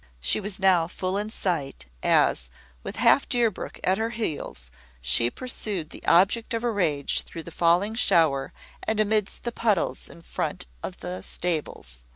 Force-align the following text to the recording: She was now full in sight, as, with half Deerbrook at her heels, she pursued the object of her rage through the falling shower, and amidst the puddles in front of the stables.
She 0.19 0.39
was 0.39 0.59
now 0.59 0.87
full 0.87 1.15
in 1.15 1.29
sight, 1.29 1.85
as, 2.01 2.49
with 2.81 2.95
half 2.95 3.29
Deerbrook 3.29 3.79
at 3.83 3.99
her 3.99 4.09
heels, 4.09 4.71
she 4.99 5.29
pursued 5.29 5.91
the 5.91 6.03
object 6.07 6.55
of 6.55 6.63
her 6.63 6.73
rage 6.73 7.21
through 7.21 7.43
the 7.43 7.51
falling 7.51 7.93
shower, 7.93 8.51
and 8.81 8.99
amidst 8.99 9.43
the 9.43 9.51
puddles 9.51 10.09
in 10.09 10.23
front 10.23 10.65
of 10.81 11.01
the 11.01 11.21
stables. 11.21 12.03